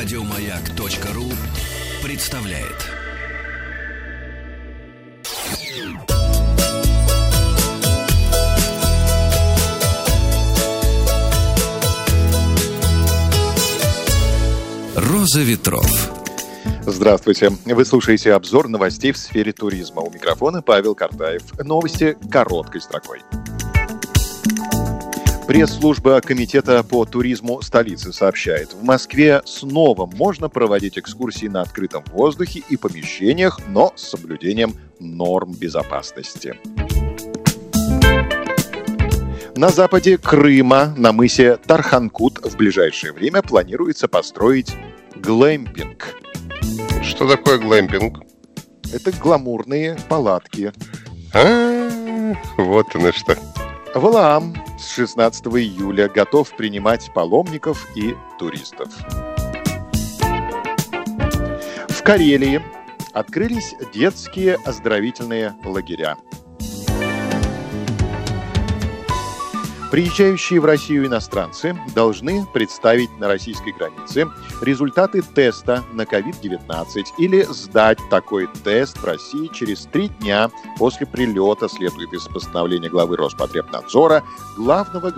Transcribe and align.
Радиомаяк.ру 0.00 1.24
представляет. 2.06 2.86
Роза 14.94 15.40
ветров. 15.40 15.84
Здравствуйте. 16.86 17.50
Вы 17.64 17.84
слушаете 17.84 18.34
обзор 18.34 18.68
новостей 18.68 19.10
в 19.10 19.18
сфере 19.18 19.52
туризма. 19.52 20.02
У 20.02 20.10
микрофона 20.12 20.62
Павел 20.62 20.94
Картаев. 20.94 21.42
Новости 21.64 22.16
короткой 22.30 22.82
строкой. 22.82 23.18
Пресс-служба 25.48 26.20
Комитета 26.20 26.82
по 26.82 27.06
туризму 27.06 27.62
столицы 27.62 28.12
сообщает, 28.12 28.74
в 28.74 28.84
Москве 28.84 29.40
снова 29.46 30.04
можно 30.04 30.50
проводить 30.50 30.98
экскурсии 30.98 31.46
на 31.46 31.62
открытом 31.62 32.04
воздухе 32.12 32.62
и 32.68 32.76
помещениях, 32.76 33.58
но 33.66 33.94
с 33.96 34.10
соблюдением 34.10 34.74
норм 35.00 35.54
безопасности. 35.54 36.54
На 39.56 39.70
западе 39.70 40.18
Крыма, 40.18 40.92
на 40.98 41.12
мысе 41.12 41.56
Тарханкут, 41.56 42.44
в 42.44 42.54
ближайшее 42.58 43.14
время 43.14 43.40
планируется 43.40 44.06
построить 44.06 44.76
глэмпинг. 45.16 46.14
Что 47.02 47.26
такое 47.26 47.56
глэмпинг? 47.56 48.22
Это 48.92 49.12
гламурные 49.12 49.96
палатки. 50.10 50.74
А, 51.32 52.34
вот 52.58 52.94
оно 52.94 53.12
что. 53.12 53.34
Валаам 53.94 54.54
с 54.78 54.88
16 54.90 55.46
июля 55.46 56.08
готов 56.08 56.54
принимать 56.56 57.12
паломников 57.12 57.88
и 57.96 58.16
туристов. 58.38 58.88
В 61.88 62.02
Карелии 62.02 62.62
открылись 63.12 63.74
детские 63.92 64.54
оздоровительные 64.64 65.54
лагеря. 65.64 66.16
Приезжающие 69.90 70.60
в 70.60 70.66
Россию 70.66 71.06
иностранцы 71.06 71.74
должны 71.94 72.44
представить 72.52 73.08
на 73.18 73.26
российской 73.26 73.72
границе 73.72 74.26
результаты 74.60 75.22
теста 75.22 75.82
на 75.94 76.02
COVID-19 76.02 77.04
или 77.16 77.42
сдать 77.44 77.98
такой 78.10 78.48
тест 78.64 78.98
в 78.98 79.04
России 79.04 79.48
через 79.54 79.86
три 79.86 80.08
дня 80.20 80.50
после 80.78 81.06
прилета, 81.06 81.70
следует 81.70 82.12
из 82.12 82.24
постановления 82.24 82.90
главы 82.90 83.16
Роспотребнадзора, 83.16 84.24
главного 84.58 85.10